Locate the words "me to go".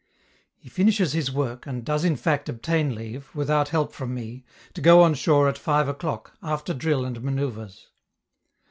4.15-5.03